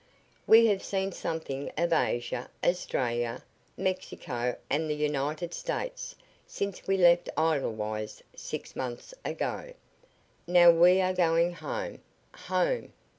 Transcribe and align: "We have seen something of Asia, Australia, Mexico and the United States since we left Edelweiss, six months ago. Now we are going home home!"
"We 0.47 0.65
have 0.65 0.81
seen 0.83 1.11
something 1.11 1.71
of 1.77 1.93
Asia, 1.93 2.49
Australia, 2.63 3.43
Mexico 3.77 4.57
and 4.67 4.89
the 4.89 4.95
United 4.95 5.53
States 5.53 6.15
since 6.47 6.87
we 6.87 6.97
left 6.97 7.29
Edelweiss, 7.37 8.23
six 8.35 8.75
months 8.75 9.13
ago. 9.23 9.75
Now 10.47 10.71
we 10.71 11.01
are 11.01 11.13
going 11.13 11.53
home 11.53 11.99
home!" 12.33 12.93